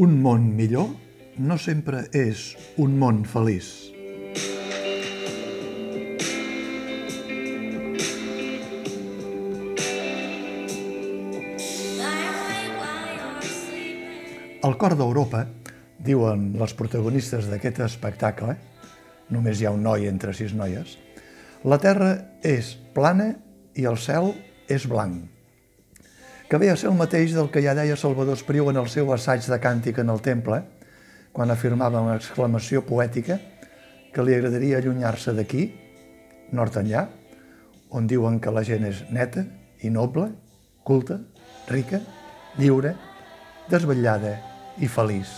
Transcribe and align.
Un 0.00 0.14
món 0.24 0.44
millor 0.56 0.86
no 1.44 1.58
sempre 1.60 1.98
és 2.16 2.54
un 2.80 2.94
món 2.96 3.18
feliç. 3.28 3.66
Al 14.64 14.78
cor 14.80 14.96
d'Europa, 14.96 15.42
diuen 16.00 16.46
les 16.56 16.72
protagonistes 16.78 17.50
d'aquest 17.52 17.82
espectacle, 17.84 18.54
només 19.28 19.60
hi 19.60 19.68
ha 19.68 19.74
un 19.76 19.84
noi 19.84 20.08
entre 20.08 20.32
sis 20.32 20.56
noies, 20.56 20.96
la 21.68 21.76
terra 21.76 22.14
és 22.40 22.72
plana 22.96 23.34
i 23.76 23.84
el 23.84 24.00
cel 24.00 24.32
és 24.64 24.88
blanc. 24.88 25.39
Que 26.50 26.58
ve 26.58 26.66
a 26.66 26.74
ser 26.74 26.88
el 26.90 26.96
mateix 26.98 27.30
del 27.30 27.46
que 27.54 27.60
ja 27.62 27.76
deia 27.78 27.94
Salvador 27.94 28.34
Espriu 28.34 28.72
en 28.72 28.78
el 28.80 28.88
seu 28.90 29.12
assaig 29.14 29.44
de 29.46 29.58
càntic 29.62 30.00
en 30.02 30.08
el 30.10 30.18
temple, 30.18 30.56
quan 31.30 31.52
afirmava 31.54 32.00
una 32.02 32.16
exclamació 32.18 32.82
poètica 32.82 33.36
que 34.10 34.24
li 34.26 34.34
agradaria 34.34 34.80
allunyar-se 34.80 35.30
d'aquí, 35.36 35.68
nord 36.50 36.80
enllà, 36.82 37.04
on 37.94 38.10
diuen 38.10 38.40
que 38.42 38.50
la 38.50 38.64
gent 38.66 38.88
és 38.88 39.04
neta 39.14 39.46
i 39.86 39.94
noble, 39.94 40.26
culta, 40.82 41.20
rica, 41.70 42.02
lliure, 42.58 42.96
desvetllada 43.70 44.34
i 44.82 44.90
feliç. 44.90 45.30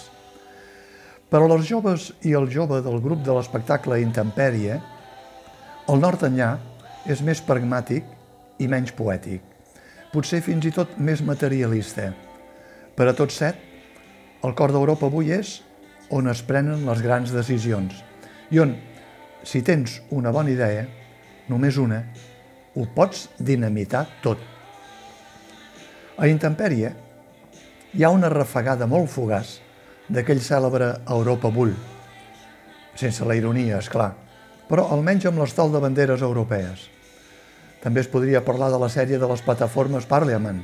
Per 1.28 1.44
a 1.44 1.53
les 1.53 1.69
joves 1.69 2.09
i 2.25 2.33
el 2.41 2.48
jove 2.48 2.81
del 2.81 3.00
grup 3.05 3.20
de 3.20 3.37
l'espectacle 3.37 4.00
Intempèrie, 4.00 4.81
el 5.92 6.00
nord 6.09 6.25
enllà 6.25 6.55
és 7.05 7.20
més 7.20 7.44
pragmàtic 7.44 8.09
i 8.65 8.72
menys 8.72 8.97
poètic, 8.97 9.52
potser 10.13 10.43
fins 10.45 10.67
i 10.69 10.73
tot 10.75 10.99
més 11.01 11.23
materialista. 11.25 12.11
Per 12.97 13.07
a 13.09 13.15
tots 13.17 13.39
set, 13.41 13.59
el 14.45 14.55
cor 14.59 14.73
d'Europa 14.75 15.09
avui 15.09 15.33
és 15.33 15.61
on 16.13 16.29
es 16.29 16.43
prenen 16.45 16.85
les 16.89 17.01
grans 17.01 17.33
decisions 17.33 18.03
i 18.53 18.61
on, 18.61 18.75
si 19.49 19.63
tens 19.65 20.01
una 20.13 20.33
bona 20.35 20.53
idea, 20.53 20.85
només 21.49 21.79
una, 21.81 22.03
ho 22.77 22.85
pots 22.95 23.29
dinamitar 23.41 24.05
tot. 24.25 24.41
A 26.21 26.29
Intempèrie 26.29 26.93
hi 27.97 28.05
ha 28.05 28.13
una 28.13 28.29
refagada 28.33 28.87
molt 28.89 29.11
fugaç 29.13 29.57
d'aquell 30.13 30.41
cèlebre 30.45 30.93
Europa 31.09 31.49
Bull, 31.53 31.73
sense 32.99 33.25
la 33.25 33.37
ironia, 33.39 33.81
és 33.81 33.89
clar, 33.89 34.13
però 34.69 34.91
almenys 34.93 35.31
amb 35.31 35.41
l'estol 35.41 35.73
de 35.73 35.81
banderes 35.81 36.25
europees. 36.25 36.89
També 37.83 38.00
es 38.00 38.08
podria 38.11 38.44
parlar 38.47 38.70
de 38.70 38.78
la 38.78 38.88
sèrie 38.92 39.19
de 39.19 39.28
les 39.28 39.42
plataformes 39.42 40.06
Parliament, 40.06 40.61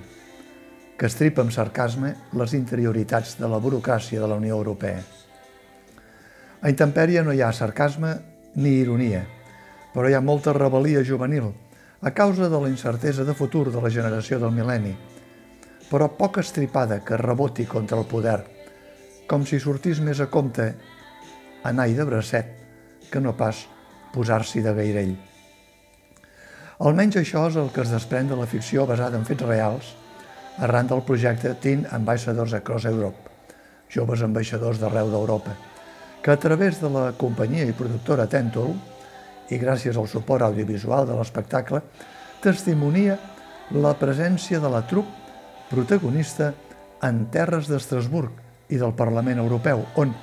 que 0.99 1.07
estripa 1.07 1.43
amb 1.43 1.55
sarcasme 1.55 2.13
les 2.39 2.55
interioritats 2.55 3.37
de 3.39 3.49
la 3.51 3.59
burocràcia 3.63 4.23
de 4.23 4.29
la 4.31 4.39
Unió 4.39 4.57
Europea. 4.59 5.03
A 6.63 6.71
Intempèria 6.71 7.23
no 7.23 7.35
hi 7.35 7.43
ha 7.43 7.53
sarcasme 7.55 8.17
ni 8.59 8.77
ironia, 8.81 9.25
però 9.95 10.09
hi 10.09 10.15
ha 10.15 10.23
molta 10.23 10.55
rebel·lia 10.55 11.05
juvenil 11.07 11.53
a 12.03 12.13
causa 12.15 12.49
de 12.51 12.61
la 12.63 12.71
incertesa 12.71 13.25
de 13.27 13.35
futur 13.35 13.73
de 13.73 13.83
la 13.83 13.91
generació 13.91 14.39
del 14.39 14.55
mil·lenni, 14.55 14.95
però 15.91 16.11
poc 16.19 16.39
estripada 16.43 17.01
que 17.05 17.19
reboti 17.19 17.67
contra 17.67 17.99
el 17.99 18.07
poder, 18.07 18.39
com 19.27 19.47
si 19.47 19.59
sortís 19.59 19.99
més 19.99 20.21
a 20.21 20.29
compte 20.31 20.69
anar 21.67 21.89
de 21.91 22.05
bracet 22.05 22.55
que 23.11 23.21
no 23.21 23.35
pas 23.37 23.67
posar-s'hi 24.15 24.63
de 24.63 24.75
gairell. 24.75 25.17
Almenys 26.79 27.17
això 27.19 27.41
és 27.49 27.57
el 27.59 27.73
que 27.75 27.83
es 27.83 27.91
desprèn 27.91 28.29
de 28.31 28.37
la 28.39 28.47
ficció 28.47 28.85
basada 28.87 29.19
en 29.19 29.25
fets 29.27 29.43
reals 29.43 29.89
arran 30.63 30.87
del 30.87 31.01
projecte 31.03 31.51
Teen 31.59 31.83
Ambassadors 31.91 32.55
Across 32.55 32.87
Europe, 32.87 33.33
joves 33.91 34.23
ambaixadors 34.23 34.79
d'arreu 34.79 35.11
d'Europa, 35.11 35.57
que 36.23 36.31
a 36.31 36.39
través 36.39 36.79
de 36.79 36.91
la 36.95 37.11
companyia 37.19 37.67
i 37.67 37.75
productora 37.75 38.29
Tentul 38.31 38.77
i 39.51 39.59
gràcies 39.59 39.99
al 39.99 40.07
suport 40.07 40.47
audiovisual 40.47 41.11
de 41.11 41.19
l'espectacle, 41.19 41.83
testimonia 42.43 43.19
la 43.75 43.97
presència 43.99 44.63
de 44.63 44.71
la 44.71 44.85
trup 44.87 45.11
protagonista 45.73 46.53
en 47.03 47.25
terres 47.35 47.67
d'Estrasburg 47.67 48.71
i 48.71 48.79
del 48.79 48.95
Parlament 48.95 49.43
Europeu, 49.43 49.83
on, 49.99 50.15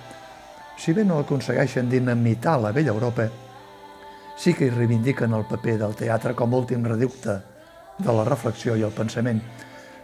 si 0.80 0.96
bé 0.96 1.04
no 1.04 1.20
aconsegueixen 1.20 1.92
dinamitar 1.92 2.62
la 2.64 2.72
vella 2.72 2.96
Europa, 2.96 3.28
sí 4.38 4.54
que 4.54 4.68
hi 4.68 4.74
reivindiquen 4.74 5.34
el 5.34 5.46
paper 5.50 5.78
del 5.80 5.96
teatre 5.96 6.36
com 6.36 6.54
últim 6.54 6.84
reducte 6.86 7.40
de 7.98 8.14
la 8.14 8.26
reflexió 8.28 8.76
i 8.76 8.84
el 8.84 8.94
pensament, 8.96 9.40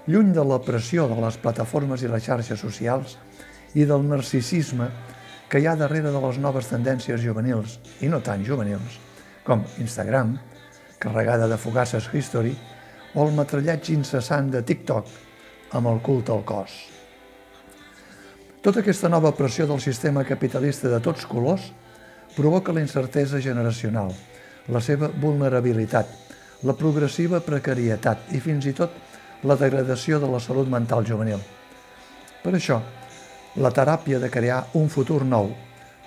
lluny 0.08 0.32
de 0.34 0.46
la 0.48 0.62
pressió 0.64 1.08
de 1.12 1.18
les 1.20 1.38
plataformes 1.38 2.04
i 2.04 2.10
les 2.12 2.24
xarxes 2.24 2.60
socials 2.60 3.18
i 3.76 3.86
del 3.86 4.08
narcisisme 4.08 4.88
que 5.52 5.60
hi 5.60 5.68
ha 5.68 5.76
darrere 5.76 6.14
de 6.14 6.22
les 6.24 6.40
noves 6.40 6.70
tendències 6.72 7.20
juvenils, 7.20 7.80
i 8.00 8.08
no 8.08 8.22
tan 8.24 8.46
juvenils, 8.48 9.00
com 9.44 9.66
Instagram, 9.84 10.38
carregada 11.02 11.50
de 11.52 11.58
fugasses 11.60 12.08
history, 12.14 12.56
o 13.14 13.26
el 13.26 13.36
matrallatge 13.36 13.92
incessant 13.92 14.48
de 14.54 14.62
TikTok 14.64 15.12
amb 15.76 15.92
el 15.92 16.00
culte 16.00 16.32
al 16.32 16.46
cos. 16.48 16.72
Tota 18.64 18.80
aquesta 18.80 19.10
nova 19.10 19.34
pressió 19.36 19.66
del 19.68 19.82
sistema 19.84 20.24
capitalista 20.24 20.88
de 20.88 21.02
tots 21.04 21.26
colors 21.28 21.72
provoca 22.36 22.74
la 22.74 22.82
incertesa 22.82 23.42
generacional, 23.42 24.12
la 24.68 24.82
seva 24.82 25.10
vulnerabilitat, 25.10 26.08
la 26.64 26.76
progressiva 26.78 27.42
precarietat 27.42 28.32
i 28.36 28.40
fins 28.40 28.68
i 28.70 28.74
tot 28.78 28.94
la 29.44 29.58
degradació 29.58 30.20
de 30.22 30.30
la 30.30 30.40
salut 30.40 30.70
mental 30.70 31.06
juvenil. 31.08 31.42
Per 32.42 32.54
això, 32.54 32.80
la 33.58 33.72
teràpia 33.74 34.20
de 34.22 34.30
crear 34.30 34.62
un 34.80 34.90
futur 34.90 35.24
nou, 35.26 35.50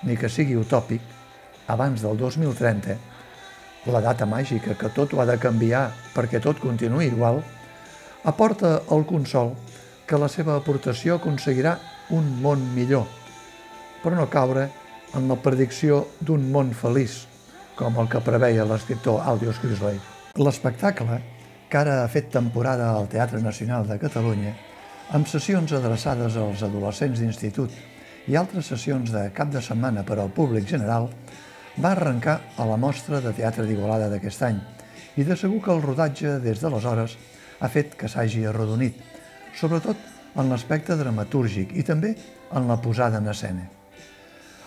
ni 0.05 0.17
que 0.17 0.31
sigui 0.31 0.57
utòpic, 0.57 1.03
abans 1.69 2.03
del 2.05 2.17
2030, 2.21 2.97
la 3.91 4.01
data 4.01 4.27
màgica 4.27 4.77
que 4.79 4.91
tot 4.95 5.13
ho 5.13 5.21
ha 5.21 5.27
de 5.29 5.37
canviar 5.41 5.91
perquè 6.15 6.41
tot 6.41 6.61
continuï 6.61 7.11
igual, 7.11 7.43
aporta 8.25 8.79
el 8.95 9.05
consol 9.05 9.53
que 10.07 10.21
la 10.21 10.29
seva 10.29 10.57
aportació 10.57 11.19
aconseguirà 11.19 11.77
un 12.17 12.29
món 12.41 12.63
millor, 12.77 13.05
però 14.03 14.17
no 14.17 14.31
caure 14.33 14.69
en 15.15 15.29
la 15.31 15.37
predicció 15.39 16.01
d'un 16.21 16.49
món 16.51 16.73
feliç, 16.75 17.23
com 17.79 17.97
el 18.03 18.09
que 18.11 18.23
preveia 18.25 18.67
l'escriptor 18.67 19.23
Aldios 19.23 19.61
Crisley. 19.63 19.99
L'espectacle, 20.43 21.21
que 21.71 21.79
ara 21.79 22.01
ha 22.03 22.11
fet 22.11 22.33
temporada 22.35 22.91
al 22.91 23.07
Teatre 23.11 23.41
Nacional 23.43 23.87
de 23.87 23.99
Catalunya, 24.03 24.55
amb 25.15 25.29
sessions 25.31 25.75
adreçades 25.77 26.39
als 26.41 26.65
adolescents 26.67 27.21
d'institut 27.21 27.75
i 28.27 28.39
altres 28.41 28.71
sessions 28.73 29.13
de 29.15 29.29
cap 29.37 29.53
de 29.53 29.63
setmana 29.63 30.03
per 30.07 30.19
al 30.19 30.33
públic 30.35 30.67
general, 30.71 31.11
va 31.79 31.93
arrencar 31.93 32.41
a 32.59 32.67
la 32.67 32.79
mostra 32.81 33.21
de 33.21 33.35
teatre 33.37 33.67
d'Igualada 33.67 34.09
d'aquest 34.11 34.43
any 34.49 34.59
i 35.19 35.27
de 35.27 35.37
segur 35.39 35.61
que 35.63 35.73
el 35.75 35.83
rodatge 35.83 36.39
des 36.43 36.63
d'aleshores 36.63 37.17
ha 37.61 37.71
fet 37.71 37.95
que 37.99 38.11
s'hagi 38.11 38.45
arrodonit, 38.47 38.99
sobretot 39.55 39.97
en 40.35 40.51
l'aspecte 40.51 40.99
dramatúrgic 40.99 41.75
i 41.79 41.87
també 41.87 42.15
en 42.55 42.69
la 42.71 42.81
posada 42.83 43.23
en 43.23 43.31
escena. 43.31 43.71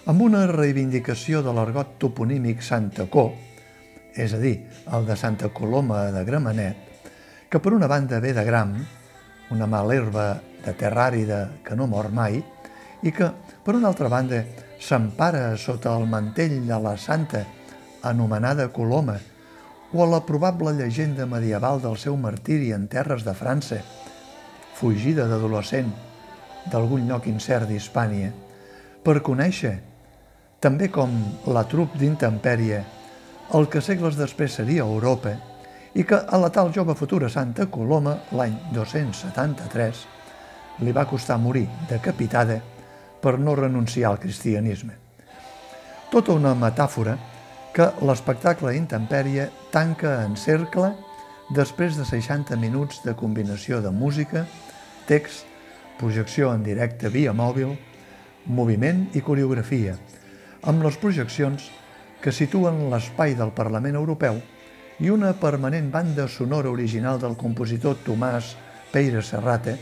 Amb 0.07 0.21
una 0.23 0.45
reivindicació 0.47 1.41
de 1.43 1.51
l'argot 1.51 1.97
toponímic 1.99 2.61
Santa 2.63 3.09
Co, 3.11 3.25
és 4.15 4.31
a 4.31 4.37
dir, 4.39 4.53
el 4.95 5.03
de 5.03 5.17
Santa 5.19 5.49
Coloma 5.51 6.05
de 6.15 6.21
Gramenet, 6.23 7.01
que 7.51 7.59
per 7.59 7.73
una 7.75 7.89
banda 7.91 8.21
ve 8.23 8.31
de 8.31 8.45
Gram, 8.47 8.71
una 9.51 9.67
mala 9.67 9.97
herba 9.97 10.27
de 10.63 10.73
terra 10.79 11.09
àrida 11.11 11.39
que 11.65 11.75
no 11.75 11.89
mor 11.91 12.07
mai, 12.15 12.39
i 13.03 13.11
que, 13.11 13.27
per 13.65 13.75
una 13.75 13.89
altra 13.91 14.07
banda, 14.07 14.39
s'empara 14.79 15.49
sota 15.59 15.97
el 15.99 16.07
mantell 16.07 16.55
de 16.69 16.79
la 16.87 16.95
santa 16.95 17.43
anomenada 18.07 18.69
Coloma, 18.71 19.17
o 19.91 20.05
a 20.05 20.07
la 20.07 20.21
probable 20.23 20.71
llegenda 20.79 21.27
medieval 21.27 21.83
del 21.83 21.99
seu 21.99 22.15
martiri 22.15 22.71
en 22.71 22.87
terres 22.87 23.27
de 23.27 23.35
França, 23.35 23.83
fugida 24.79 25.27
d'adolescent 25.27 25.91
d'algun 26.71 27.11
lloc 27.11 27.27
incert 27.27 27.67
d'Hispània, 27.67 28.31
per 29.03 29.19
conèixer, 29.19 29.75
també 30.59 30.89
com 30.89 31.11
la 31.53 31.63
trup 31.69 31.93
d'intempèrie, 31.99 32.81
el 33.57 33.67
que 33.71 33.81
segles 33.81 34.17
després 34.17 34.57
seria 34.57 34.85
Europa, 34.85 35.35
i 35.93 36.03
que 36.03 36.17
a 36.17 36.37
la 36.41 36.49
tal 36.53 36.71
jove 36.73 36.95
futura 36.97 37.29
Santa 37.29 37.67
Coloma, 37.73 38.17
l'any 38.33 38.57
273, 38.73 40.01
li 40.85 40.93
va 40.93 41.07
costar 41.09 41.39
morir 41.41 41.65
decapitada 41.89 42.59
per 43.21 43.37
no 43.39 43.55
renunciar 43.55 44.11
al 44.11 44.19
cristianisme. 44.21 44.93
Tota 46.11 46.33
una 46.33 46.53
metàfora 46.55 47.17
que 47.73 47.89
l'espectacle 48.05 48.75
Intempèrie 48.77 49.49
tanca 49.73 50.21
en 50.25 50.37
cercle 50.37 50.93
després 51.53 51.97
de 51.97 52.05
60 52.05 52.57
minuts 52.57 53.03
de 53.05 53.13
combinació 53.15 53.81
de 53.81 53.91
música, 53.91 54.45
text, 55.07 55.45
projecció 55.97 56.51
en 56.53 56.63
directe 56.65 57.09
via 57.09 57.33
mòbil, 57.33 57.73
moviment 58.45 59.07
i 59.13 59.21
coreografia, 59.21 59.95
amb 60.67 60.83
les 60.83 60.97
projeccions 60.99 61.69
que 62.19 62.33
situen 62.35 62.89
l'espai 62.91 63.37
del 63.39 63.53
Parlament 63.55 63.95
Europeu 63.95 64.39
i 64.99 65.11
una 65.13 65.31
permanent 65.39 65.87
banda 65.93 66.25
sonora 66.27 66.71
original 66.73 67.21
del 67.21 67.37
compositor 67.39 68.01
Tomàs 68.03 68.55
Peire 68.91 69.21
Serrate, 69.23 69.77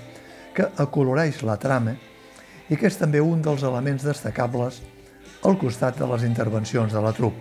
que 0.53 0.67
acoloreix 0.77 1.41
la 1.47 1.57
trama 1.57 1.95
i 2.69 2.77
que 2.77 2.89
és 2.89 2.99
també 2.99 3.21
un 3.21 3.41
dels 3.41 3.65
elements 3.65 4.05
destacables 4.05 4.81
al 5.45 5.57
costat 5.61 5.97
de 5.97 6.07
les 6.11 6.25
intervencions 6.27 6.93
de 6.93 7.01
la 7.01 7.13
trup. 7.17 7.33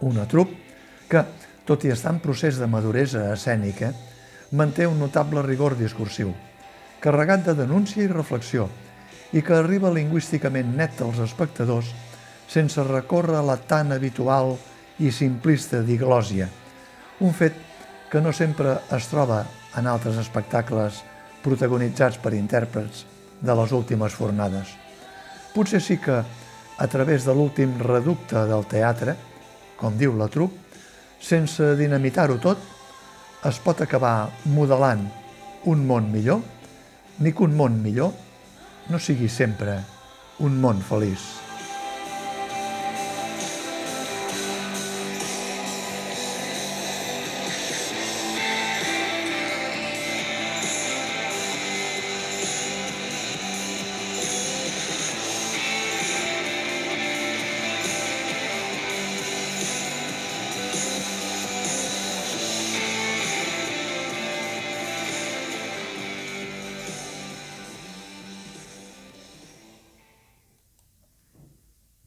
Una 0.00 0.24
trup 0.30 0.52
que, 1.10 1.24
tot 1.68 1.84
i 1.84 1.92
estar 1.92 2.14
en 2.14 2.20
procés 2.24 2.56
de 2.60 2.68
maduresa 2.70 3.28
escènica, 3.34 3.92
manté 4.52 4.86
un 4.88 5.00
notable 5.00 5.42
rigor 5.44 5.76
discursiu, 5.76 6.32
carregat 7.04 7.44
de 7.48 7.56
denúncia 7.58 8.04
i 8.04 8.08
reflexió, 8.08 8.68
i 9.32 9.42
que 9.44 9.54
arriba 9.54 9.92
lingüísticament 9.92 10.70
net 10.76 11.02
als 11.04 11.20
espectadors 11.24 11.90
sense 12.48 12.82
recórrer 12.84 13.36
a 13.38 13.44
la 13.44 13.58
tan 13.60 13.92
habitual 13.92 14.54
i 14.98 15.12
simplista 15.12 15.82
diglòsia, 15.84 16.48
un 17.20 17.34
fet 17.36 17.54
que 18.10 18.22
no 18.24 18.32
sempre 18.32 18.78
es 18.96 19.08
troba 19.10 19.42
en 19.76 19.86
altres 19.86 20.16
espectacles 20.16 21.02
protagonitzats 21.44 22.18
per 22.22 22.32
intèrprets 22.34 23.04
de 23.40 23.54
les 23.54 23.72
últimes 23.72 24.14
fornades. 24.16 24.72
Potser 25.54 25.80
sí 25.84 25.98
que, 26.00 26.22
a 26.78 26.86
través 26.86 27.26
de 27.26 27.34
l'últim 27.34 27.76
reducte 27.82 28.40
del 28.48 28.64
teatre, 28.70 29.14
com 29.76 29.96
diu 29.98 30.16
la 30.16 30.28
trup, 30.32 30.54
sense 31.20 31.74
dinamitar-ho 31.78 32.38
tot, 32.42 32.58
es 33.46 33.58
pot 33.62 33.82
acabar 33.82 34.30
modelant 34.50 35.04
un 35.70 35.84
món 35.86 36.08
millor, 36.10 36.40
ni 37.18 37.32
que 37.34 37.44
un 37.44 37.54
món 37.58 37.76
millor 37.82 38.14
no 38.88 38.98
sigui 38.98 39.28
sempre 39.28 39.80
un 40.40 40.60
món 40.62 40.80
feliç. 40.80 41.47